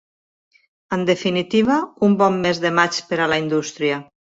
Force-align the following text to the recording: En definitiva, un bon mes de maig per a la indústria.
En 0.97 1.05
definitiva, 1.09 1.77
un 2.09 2.17
bon 2.23 2.41
mes 2.47 2.65
de 2.65 2.73
maig 2.81 3.01
per 3.13 3.23
a 3.27 3.31
la 3.35 3.41
indústria. 3.45 4.05